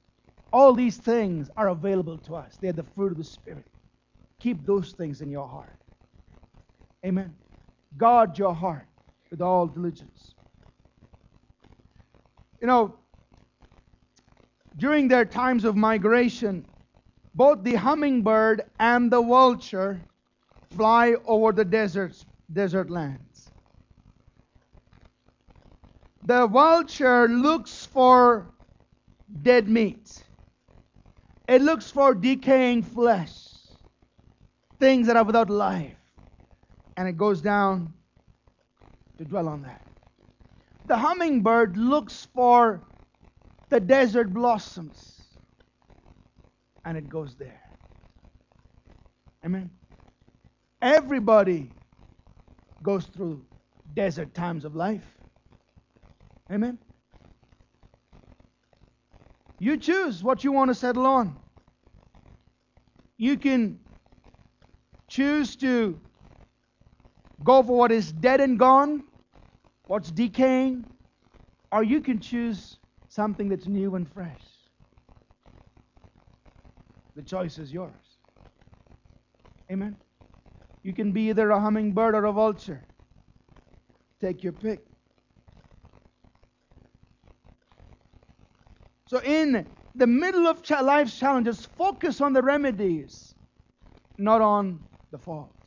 [0.52, 2.58] All these things are available to us.
[2.62, 3.66] They're the fruit of the Spirit.
[4.40, 5.78] Keep those things in your heart.
[7.06, 7.36] Amen.
[7.98, 8.88] Guard your heart
[9.32, 10.36] with all diligence.
[12.62, 12.96] You know,
[14.78, 16.66] during their times of migration,
[17.36, 20.02] both the hummingbird and the vulture
[20.72, 23.29] fly over the deserts, desert land.
[26.24, 28.48] The vulture looks for
[29.42, 30.24] dead meat.
[31.48, 33.36] It looks for decaying flesh,
[34.80, 35.98] things that are without life.
[36.98, 37.94] And it goes down
[39.18, 39.86] to dwell on that.
[40.88, 42.82] The hummingbird looks for
[43.70, 45.22] the desert blossoms,
[46.86, 47.62] and it goes there.
[49.46, 49.70] Amen.
[50.82, 51.72] Everybody
[52.84, 53.46] goes through
[53.94, 55.19] desert times of life.
[56.52, 56.78] Amen.
[59.60, 61.36] You choose what you want to settle on.
[63.18, 63.80] You can
[65.10, 66.00] choose to
[67.44, 69.04] go for what is dead and gone,
[69.88, 70.86] what's decaying,
[71.72, 72.78] or you can choose
[73.10, 74.42] something that's new and fresh.
[77.16, 77.92] The choice is yours.
[79.70, 79.98] Amen.
[80.84, 82.82] You can be either a hummingbird or a vulture.
[84.22, 84.89] Take your pick.
[89.10, 93.34] So, in the middle of life's challenges, focus on the remedies,
[94.20, 95.66] not on the faults.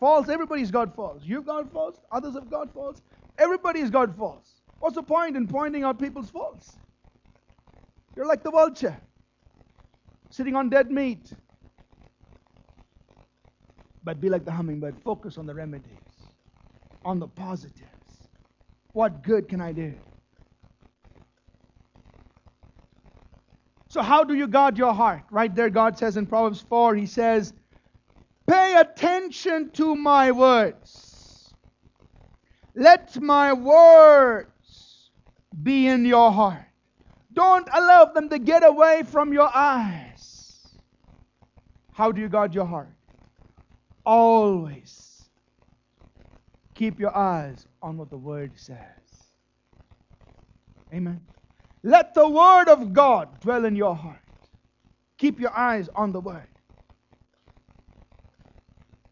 [0.00, 1.24] Faults, everybody's got faults.
[1.24, 3.02] You've got faults, others have got faults.
[3.38, 4.62] Everybody's got faults.
[4.80, 6.76] What's the point in pointing out people's faults?
[8.16, 8.96] You're like the vulture,
[10.30, 11.32] sitting on dead meat.
[14.02, 15.86] But be like the hummingbird, focus on the remedies,
[17.04, 17.84] on the positives.
[18.92, 19.94] What good can I do?
[23.96, 25.22] So, how do you guard your heart?
[25.30, 27.54] Right there, God says in Proverbs 4, He says,
[28.46, 31.54] Pay attention to my words.
[32.74, 35.10] Let my words
[35.62, 36.66] be in your heart.
[37.32, 40.76] Don't allow them to get away from your eyes.
[41.94, 42.92] How do you guard your heart?
[44.04, 45.30] Always
[46.74, 48.76] keep your eyes on what the Word says.
[50.92, 51.22] Amen.
[51.86, 54.18] Let the Word of God dwell in your heart.
[55.18, 56.48] Keep your eyes on the Word.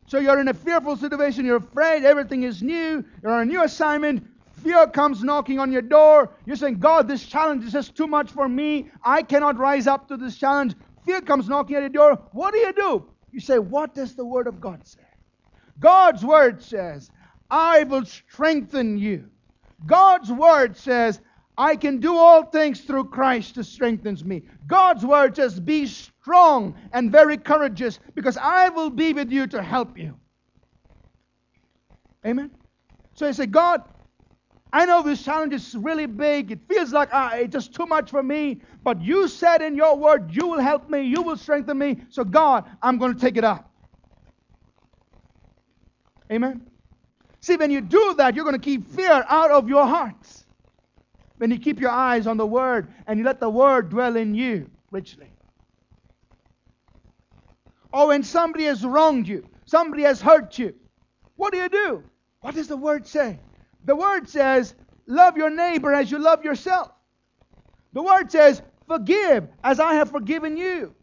[0.07, 3.63] So you're in a fearful situation, you're afraid, everything is new, you're on a new
[3.63, 4.27] assignment,
[4.65, 6.37] fear comes knocking on your door.
[6.47, 8.91] You're saying, God, this challenge is just too much for me.
[9.05, 10.75] I cannot rise up to this challenge.
[11.07, 12.29] Fear comes knocking at your door.
[12.33, 13.07] What do you do?
[13.31, 15.07] You say, What does the Word of God say?
[15.79, 17.13] God's Word says,
[17.49, 19.31] I will strengthen you.
[19.87, 21.21] God's Word says,
[21.57, 24.43] I can do all things through Christ who strengthens me.
[24.67, 29.63] God's Word says, Be strong and very courageous because I will be with you to
[29.63, 30.17] help you.
[32.27, 32.51] Amen.
[33.15, 33.83] So you say, God,
[34.73, 36.51] I know this challenge is really big.
[36.51, 38.61] It feels like ah, it's just too much for me.
[38.83, 41.99] But you said in your word, you will help me, you will strengthen me.
[42.11, 43.71] So, God, I'm going to take it up.
[46.33, 46.63] Amen.
[47.41, 50.44] See, when you do that, you're going to keep fear out of your hearts.
[51.39, 54.35] When you keep your eyes on the word and you let the word dwell in
[54.35, 55.31] you richly.
[57.93, 60.75] Or when somebody has wronged you, somebody has hurt you,
[61.37, 62.05] what do you do?
[62.41, 63.39] What does the word say?
[63.85, 64.75] The word says,
[65.07, 66.91] love your neighbor as you love yourself.
[67.93, 70.95] The word says, forgive as I have forgiven you.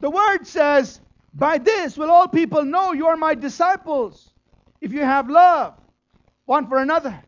[0.00, 1.00] The word says,
[1.34, 4.32] by this will all people know you are my disciples
[4.80, 5.74] if you have love
[6.46, 7.22] one for another.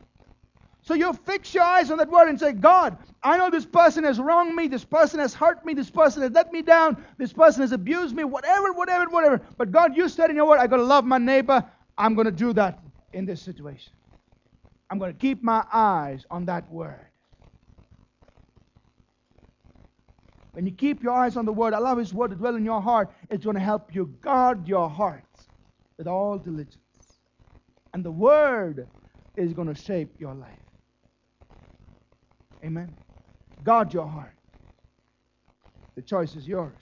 [0.87, 4.05] So you fix your eyes on that word and say, God, I know this person
[4.05, 7.33] has wronged me, this person has hurt me, this person has let me down, this
[7.33, 9.41] person has abused me, whatever, whatever, whatever.
[9.57, 11.61] But God, you said in your word, I gotta love my neighbor.
[11.97, 12.79] I'm gonna do that
[13.11, 13.91] in this situation.
[14.89, 17.07] I'm going to keep my eyes on that word.
[20.53, 22.81] When you keep your eyes on the word, allow his word to dwell in your
[22.81, 25.23] heart, it's going to help you guard your heart
[25.97, 26.77] with all diligence.
[27.93, 28.87] And the word
[29.35, 30.66] is going to shape your life.
[32.63, 32.93] Amen.
[33.63, 34.33] Guard your heart.
[35.95, 36.73] The choice is yours.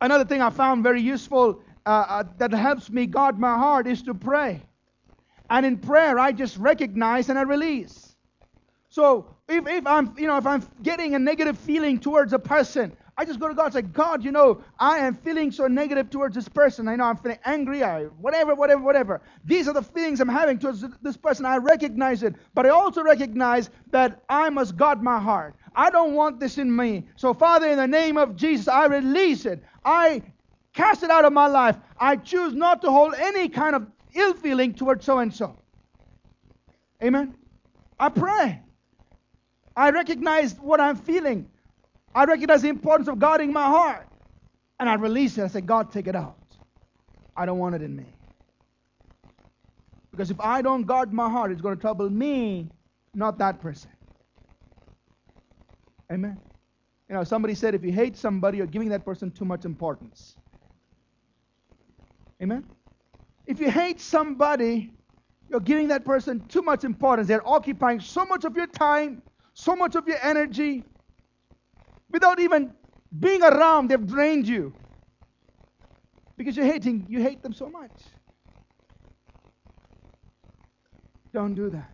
[0.00, 4.02] Another thing I found very useful uh, uh, that helps me guard my heart is
[4.02, 4.62] to pray.
[5.50, 8.14] And in prayer, I just recognize and I release.
[8.90, 12.96] So if, if I'm, you know, if I'm getting a negative feeling towards a person,
[13.18, 16.08] I just go to God and say, God, you know, I am feeling so negative
[16.08, 16.86] towards this person.
[16.86, 19.20] I know I'm feeling angry, I, whatever, whatever, whatever.
[19.44, 21.44] These are the feelings I'm having towards this person.
[21.44, 22.36] I recognize it.
[22.54, 25.56] But I also recognize that I must guard my heart.
[25.74, 27.08] I don't want this in me.
[27.16, 29.64] So, Father, in the name of Jesus, I release it.
[29.84, 30.22] I
[30.72, 31.76] cast it out of my life.
[31.98, 35.56] I choose not to hold any kind of ill feeling towards so and so.
[37.02, 37.34] Amen.
[37.98, 38.62] I pray.
[39.76, 41.50] I recognize what I'm feeling.
[42.14, 44.06] I recognize the importance of guarding my heart.
[44.80, 45.44] And I release it.
[45.44, 46.36] I say, God, take it out.
[47.36, 48.06] I don't want it in me.
[50.10, 52.68] Because if I don't guard my heart, it's going to trouble me,
[53.14, 53.90] not that person.
[56.10, 56.38] Amen.
[57.08, 60.36] You know, somebody said if you hate somebody, you're giving that person too much importance.
[62.42, 62.64] Amen.
[63.46, 64.92] If you hate somebody,
[65.48, 67.28] you're giving that person too much importance.
[67.28, 69.22] They're occupying so much of your time,
[69.54, 70.84] so much of your energy.
[72.10, 72.72] Without even
[73.18, 74.72] being around, they've drained you.
[76.36, 77.90] Because you're hating, you hate them so much.
[81.32, 81.90] Don't do that.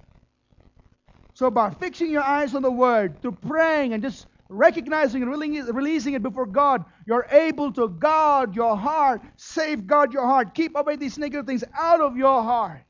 [1.33, 6.15] So by fixing your eyes on the word, to praying and just recognizing and releasing
[6.15, 11.19] it before God, you're able to guard your heart, safeguard your heart, keep away these
[11.19, 12.83] negative things out of your heart.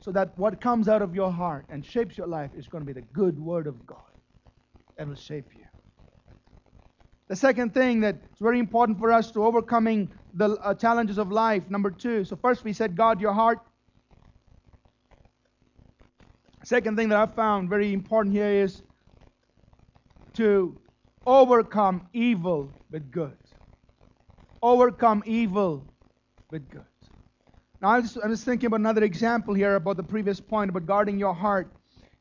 [0.00, 2.86] So that what comes out of your heart and shapes your life is going to
[2.86, 4.07] be the good word of God
[5.04, 5.64] will shape you.
[7.28, 11.68] The second thing that's very important for us to overcoming the uh, challenges of life,
[11.68, 12.24] number two.
[12.24, 13.58] So, first we said, God, your heart.
[16.64, 18.82] Second thing that I found very important here is
[20.34, 20.78] to
[21.26, 23.36] overcome evil with good.
[24.62, 25.84] Overcome evil
[26.50, 26.82] with good.
[27.80, 30.86] Now, I was, I was thinking about another example here about the previous point about
[30.86, 31.70] guarding your heart.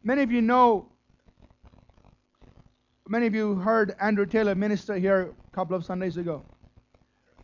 [0.04, 0.92] Many of you know,
[3.10, 6.44] many of you heard Andrew Taylor minister here a couple of Sundays ago.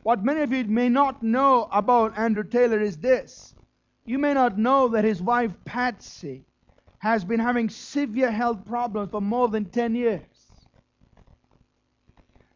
[0.04, 3.56] What many of you may not know about Andrew Taylor is this.
[4.06, 6.44] You may not know that his wife Patsy
[7.00, 10.22] has been having severe health problems for more than 10 years.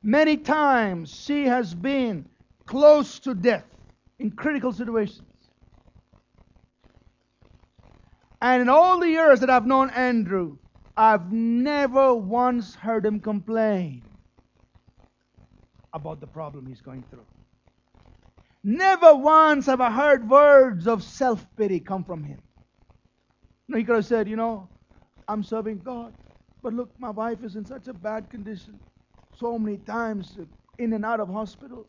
[0.04, 2.28] Many times she has been
[2.66, 3.66] close to death
[4.20, 5.28] in critical situations.
[8.42, 10.58] And in all the years that I've known Andrew,
[10.98, 14.04] I've never once heard him complain
[15.94, 17.28] about the problem he's going through.
[18.64, 22.42] Never once have I heard words of self pity come from him.
[23.70, 24.70] Know, he could have said, You know,
[25.28, 26.14] I'm serving God,
[26.64, 28.80] but look, my wife is in such a bad condition.
[29.32, 30.38] So many times
[30.80, 31.88] in and out of hospital.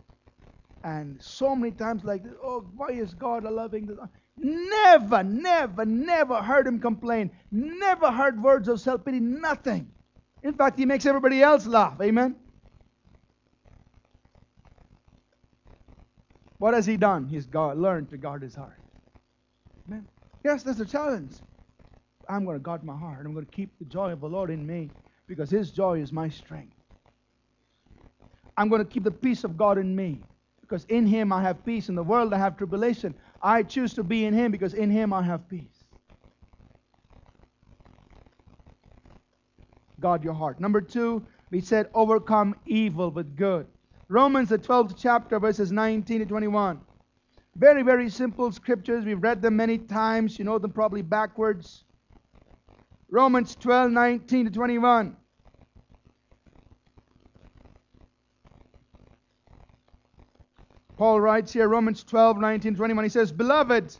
[0.84, 3.98] And so many times like this, oh, why is God allowing this?
[4.40, 7.30] Never, never, never heard him complain.
[7.50, 9.20] Never heard words of self pity.
[9.20, 9.90] Nothing.
[10.42, 12.00] In fact, he makes everybody else laugh.
[12.00, 12.36] Amen.
[16.58, 17.26] What has he done?
[17.26, 18.80] He's got, learned to guard his heart.
[19.88, 20.06] Amen.
[20.44, 21.34] Yes, there's a challenge.
[22.28, 23.26] I'm going to guard my heart.
[23.26, 24.92] I'm going to keep the joy of the Lord in me
[25.26, 26.74] because his joy is my strength.
[28.56, 30.24] I'm going to keep the peace of God in me
[30.60, 31.88] because in him I have peace.
[31.88, 33.14] In the world I have tribulation.
[33.42, 35.84] I choose to be in him because in him I have peace.
[40.00, 40.60] Guard your heart.
[40.60, 43.66] Number two, we said overcome evil with good.
[44.08, 46.80] Romans, the 12th chapter, verses 19 to 21.
[47.56, 49.04] Very, very simple scriptures.
[49.04, 50.38] We've read them many times.
[50.38, 51.84] You know them probably backwards.
[53.10, 55.16] Romans 12, 19 to 21.
[60.98, 63.04] Paul writes here, Romans 12, 19, 21.
[63.04, 63.96] He says, Beloved,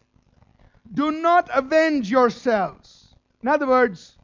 [0.94, 3.14] do not avenge yourselves.
[3.40, 4.18] In other words,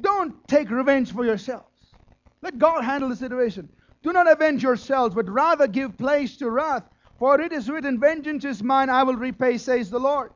[0.00, 1.94] don't take revenge for yourselves.
[2.42, 3.68] Let God handle the situation.
[4.02, 6.82] Do not avenge yourselves, but rather give place to wrath.
[7.20, 10.32] For it is written, Vengeance is mine, I will repay, says the Lord.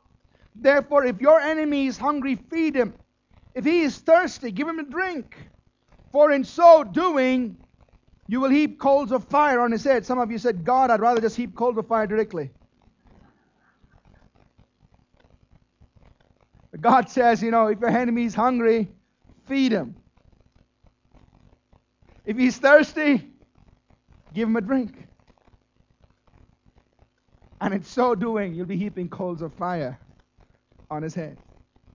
[0.55, 2.95] Therefore, if your enemy is hungry, feed him.
[3.57, 5.37] If he is thirsty, give him a drink.
[6.13, 7.57] For in so doing,
[8.29, 10.05] you will heap coals of fire on his head.
[10.05, 12.51] Some of you said, God, I'd rather just heap coals of fire directly.
[16.71, 18.89] But God says, you know, if your enemy is hungry,
[19.47, 19.97] feed him.
[22.25, 23.31] If he's thirsty,
[24.37, 25.07] Give him a drink.
[27.63, 29.99] And in so doing, you'll be heaping coals of fire
[30.91, 31.39] on his head.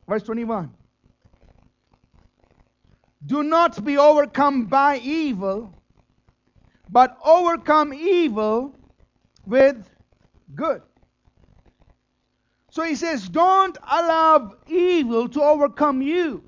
[0.09, 0.71] Verse 21.
[3.27, 5.71] Do not be overcome by evil,
[6.91, 8.75] but overcome evil
[9.45, 9.89] with
[10.53, 10.81] good.
[12.69, 16.43] So he says, don't allow evil to overcome you.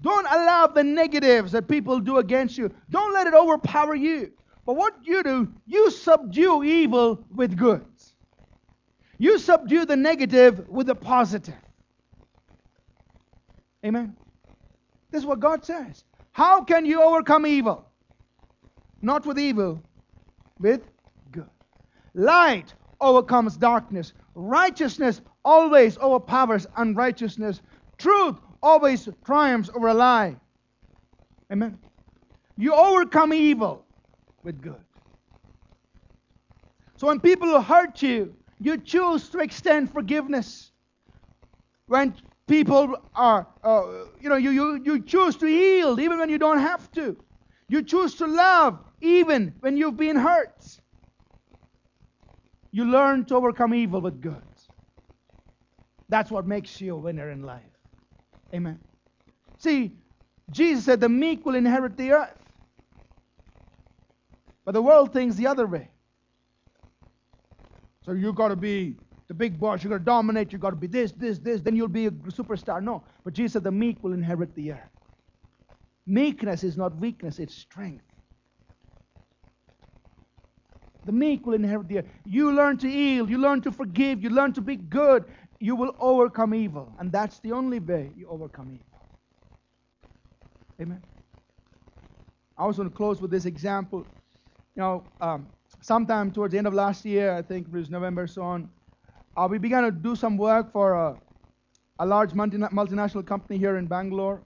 [0.00, 2.72] Don't allow the negatives that people do against you.
[2.90, 4.32] Don't let it overpower you.
[4.66, 7.84] But what you do, you subdue evil with good.
[9.18, 11.54] You subdue the negative with the positive.
[13.84, 14.16] Amen.
[15.12, 16.04] This is what God says.
[16.32, 17.91] How can you overcome evil?
[19.02, 19.82] Not with evil,
[20.60, 20.80] with
[21.32, 21.50] good.
[22.14, 24.12] Light overcomes darkness.
[24.34, 27.60] Righteousness always overpowers unrighteousness.
[27.98, 30.36] Truth always triumphs over a lie.
[31.52, 31.78] Amen.
[32.56, 33.84] You overcome evil
[34.44, 34.80] with good.
[36.96, 40.70] So when people hurt you, you choose to extend forgiveness.
[41.88, 42.14] When
[42.46, 43.82] people are, uh,
[44.20, 47.16] you know, you, you, you choose to yield even when you don't have to.
[47.72, 50.62] You choose to love even when you've been hurt.
[52.70, 54.42] You learn to overcome evil with good.
[56.10, 57.62] That's what makes you a winner in life.
[58.52, 58.78] Amen.
[59.56, 59.96] See,
[60.50, 62.38] Jesus said the meek will inherit the earth.
[64.66, 65.88] But the world thinks the other way.
[68.04, 68.96] So you've got to be
[69.28, 71.74] the big boss, you've got to dominate, you've got to be this, this, this, then
[71.74, 72.82] you'll be a superstar.
[72.82, 73.02] No.
[73.24, 74.91] But Jesus said the meek will inherit the earth.
[76.06, 78.04] Meekness is not weakness, it's strength.
[81.04, 82.06] The meek will inherit the earth.
[82.24, 85.24] You learn to yield, you learn to forgive, you learn to be good,
[85.60, 86.94] you will overcome evil.
[86.98, 88.86] And that's the only way you overcome evil.
[90.80, 91.02] Amen.
[92.58, 94.06] I was going to close with this example
[94.76, 95.48] you know, um,
[95.82, 98.70] sometime towards the end of last year, I think it was November, so on,
[99.36, 101.18] uh, we began to do some work for a,
[101.98, 104.42] a large multinational company here in Bangalore.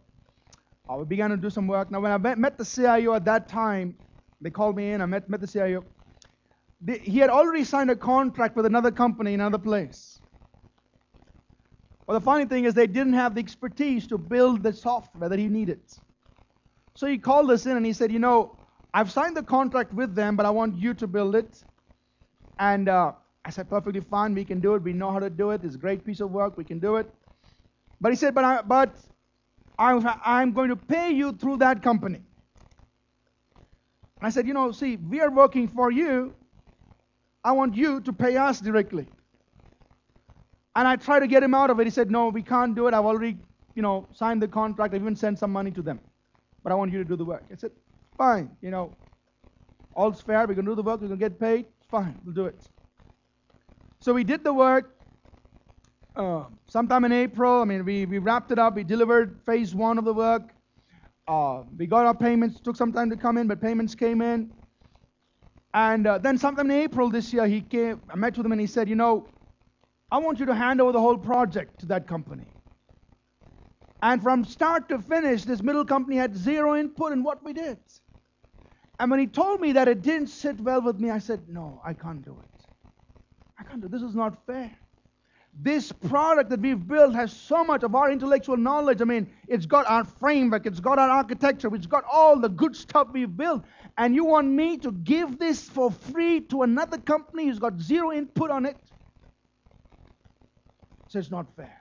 [0.95, 1.91] We began to do some work.
[1.91, 3.97] Now, when I met, the CIO at that time,
[4.41, 5.01] they called me in.
[5.01, 5.85] I met, met the CIO.
[7.03, 10.21] He had already signed a contract with another company in another place.
[12.07, 15.39] Well, the funny thing is, they didn't have the expertise to build the software that
[15.39, 15.81] he needed.
[16.95, 18.57] So he called us in and he said, You know,
[18.95, 21.65] I've signed the contract with them, but I want you to build it.
[22.59, 23.13] And uh,
[23.45, 24.35] I said, Perfectly fine.
[24.35, 24.83] We can do it.
[24.83, 25.65] We know how to do it.
[25.65, 26.57] It's a great piece of work.
[26.57, 27.13] We can do it.
[28.01, 28.97] But he said, But, I, but
[29.79, 32.21] I'm, going to pay you through that company.
[34.21, 36.35] I said, You know, see, we are working for you.
[37.45, 39.07] I want you to pay us directly.
[40.75, 41.85] And I tried to get him out of it.
[41.85, 42.95] He said, No, we can't do it.
[42.95, 43.37] I've already,
[43.75, 44.95] you know, signed the contract.
[44.95, 46.01] I've even sent some money to them.
[46.63, 47.45] But I want you to do the work.
[47.53, 47.71] I said,
[48.17, 48.93] Fine, you know,
[49.95, 50.41] all's fair.
[50.47, 51.01] We're going to do the work.
[51.01, 51.67] We're going to get paid.
[51.91, 52.59] Fine, we'll do it.
[54.01, 54.96] So we did the work.
[56.17, 58.75] Uh, sometime in April, I mean, we, we wrapped it up.
[58.75, 60.55] We delivered phase one of the work.
[61.29, 62.59] Uh, we got our payments.
[62.59, 64.51] Took some time to come in, but payments came in.
[65.75, 68.01] And uh, then sometime in April this year, he came.
[68.09, 69.29] I met with him and he said, you know,
[70.11, 72.47] I want you to hand over the whole project to that company.
[74.03, 77.77] And from start to finish, this middle company had zero input in what we did.
[78.99, 81.83] And when he told me that it didn't sit well with me, I said, No,
[81.85, 82.67] I can't do it.
[83.59, 83.91] I can't do it.
[83.91, 84.75] This is not fair.
[85.63, 89.01] This product that we've built has so much of our intellectual knowledge.
[89.01, 92.77] I mean, it's got our framework, it's got our architecture, it's got all the good
[92.77, 93.65] stuff we've built.
[93.97, 98.13] And you want me to give this for free to another company who's got zero
[98.13, 98.77] input on it?
[101.09, 101.81] So it's not fair.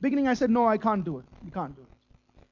[0.00, 1.24] Beginning, I said, no, I can't do it.
[1.44, 2.46] You can't do it.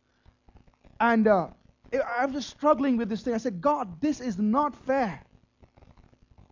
[1.00, 1.48] And uh,
[1.92, 3.34] I was just struggling with this thing.
[3.34, 5.20] I said, God, this is not fair.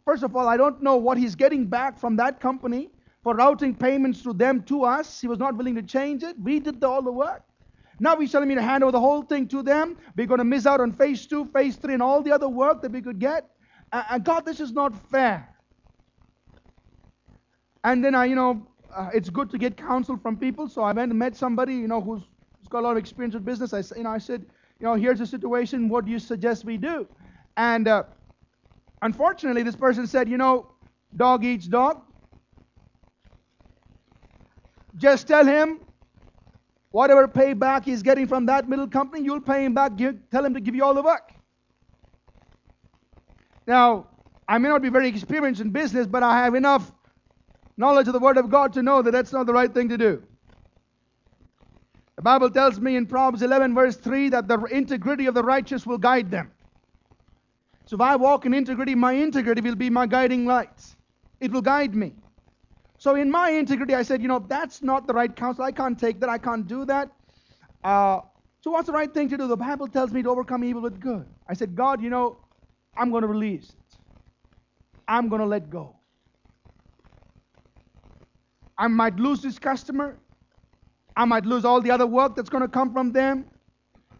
[0.05, 2.91] First of all, I don't know what he's getting back from that company
[3.27, 5.20] for routing payments to them to us.
[5.20, 6.39] He was not willing to change it.
[6.39, 7.43] We did the, all the work.
[7.99, 9.97] Now he's telling me to hand over the whole thing to them.
[10.16, 12.83] We're going to miss out on phase two, phase three, and all the other work
[12.83, 13.51] that we could get.
[13.93, 15.49] And God, this is not fair.
[17.83, 18.64] And then I, you know,
[18.95, 20.68] uh, it's good to get counsel from people.
[20.68, 22.22] So I went and met somebody, you know, who's,
[22.61, 23.74] who's got a lot of experience with business.
[23.74, 24.47] I, you know, I said,
[24.79, 25.89] you know, here's the situation.
[25.89, 27.09] What do you suggest we do?
[27.57, 28.05] And uh,
[29.03, 30.70] unfortunately, this person said, you know,
[31.16, 32.03] dog eats dog.
[34.97, 35.80] Just tell him
[36.90, 39.97] whatever payback he's getting from that middle company, you'll pay him back.
[39.97, 41.32] Give, tell him to give you all the work.
[43.66, 44.07] Now,
[44.49, 46.92] I may not be very experienced in business, but I have enough
[47.76, 49.99] knowledge of the Word of God to know that that's not the right thing to
[49.99, 50.22] do.
[52.14, 55.86] The Bible tells me in Proverbs 11, verse 3, that the integrity of the righteous
[55.86, 56.51] will guide them.
[57.84, 60.94] So if I walk in integrity, my integrity will be my guiding light.
[61.40, 62.14] It will guide me.
[62.99, 65.64] So in my integrity, I said, you know, that's not the right counsel.
[65.64, 66.28] I can't take that.
[66.28, 67.11] I can't do that.
[67.84, 68.20] Uh,
[68.62, 69.47] so what's the right thing to do?
[69.47, 71.26] The Bible tells me to overcome evil with good.
[71.49, 72.38] I said, God, you know,
[72.97, 73.97] I'm going to release it.
[75.07, 75.97] I'm going to let go.
[78.78, 80.18] I might lose this customer.
[81.16, 83.47] I might lose all the other work that's going to come from them.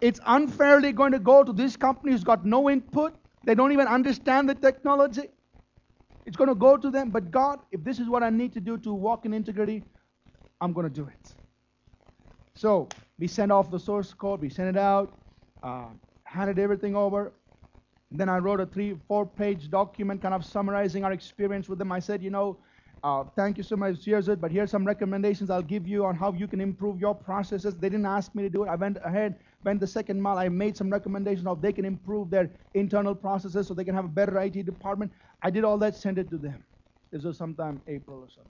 [0.01, 3.14] It's unfairly going to go to this company who's got no input.
[3.45, 5.29] They don't even understand the technology.
[6.27, 7.11] It's going to go to them.
[7.11, 9.83] But God, if this is what I need to do to walk in integrity,
[10.61, 11.35] I'm going to do it.
[12.55, 15.12] So we sent off the source code, we sent it out,
[15.62, 15.87] uh,
[16.24, 17.33] handed everything over.
[18.11, 21.93] Then I wrote a three, four page document kind of summarizing our experience with them.
[21.93, 22.59] I said, you know,
[23.05, 24.05] uh, thank you so much.
[24.05, 27.14] Here's it, but here's some recommendations I'll give you on how you can improve your
[27.14, 27.74] processes.
[27.74, 28.68] They didn't ask me to do it.
[28.68, 29.37] I went ahead,
[29.67, 30.39] went the second mile.
[30.39, 34.05] I made some recommendations of they can improve their internal processes so they can have
[34.05, 35.12] a better IT department.
[35.43, 36.64] I did all that, sent it to them.
[37.11, 38.43] This was sometime April or so.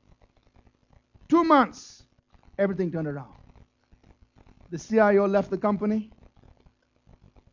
[1.29, 2.05] Two months,
[2.59, 3.33] everything turned around.
[4.71, 6.13] The CIO left the company.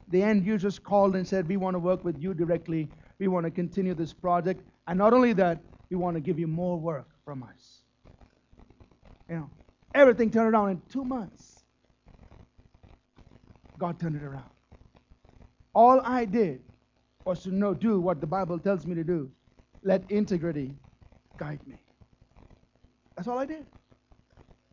[0.09, 2.91] The end users called and said, We want to work with you directly.
[3.19, 4.61] We want to continue this project.
[4.87, 7.83] And not only that, we want to give you more work from us.
[9.29, 9.49] You know,
[9.95, 11.52] everything turned around in two months.
[13.83, 14.49] God turned it around.
[15.75, 16.61] All I did
[17.25, 19.29] was to know, do what the Bible tells me to do.
[19.83, 20.73] Let integrity
[21.37, 21.75] guide me.
[23.17, 23.65] That's all I did.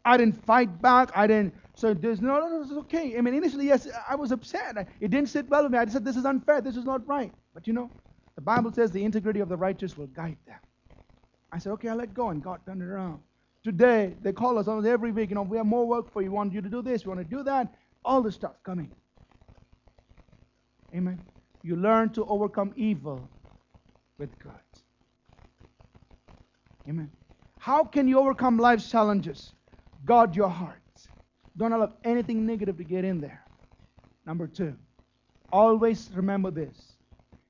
[0.04, 1.10] I didn't fight back.
[1.16, 1.54] I didn't.
[1.74, 3.18] So there's no, no, it's okay.
[3.18, 4.76] I mean, initially, yes, I was upset.
[5.00, 5.78] It didn't sit well with me.
[5.78, 6.60] I said, this is unfair.
[6.60, 7.32] This is not right.
[7.52, 7.90] But you know,
[8.36, 10.60] the Bible says the integrity of the righteous will guide them.
[11.50, 13.18] I said, okay, I let go, and God turned it around.
[13.64, 16.30] Today, they call us almost every week, you know, we have more work for you.
[16.30, 17.74] We want you to do this, we want to do that.
[18.04, 18.92] All the stuff coming.
[20.94, 21.20] Amen.
[21.62, 23.28] You learn to overcome evil
[24.18, 24.52] with good.
[26.88, 27.10] Amen.
[27.58, 29.52] How can you overcome life's challenges?
[30.04, 30.76] Guard your heart.
[31.56, 33.44] Don't allow anything negative to get in there.
[34.26, 34.74] Number two,
[35.52, 36.94] always remember this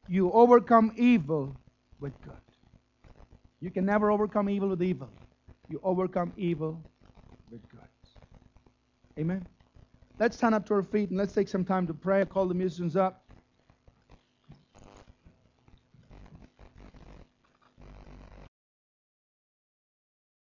[0.09, 1.55] you overcome evil
[2.01, 2.32] with good.
[3.61, 5.09] You can never overcome evil with evil.
[5.68, 6.82] You overcome evil
[7.51, 7.80] with good.
[9.18, 9.47] Amen.
[10.18, 12.24] Let's stand up to our feet and let's take some time to pray.
[12.24, 13.22] Call the musicians up.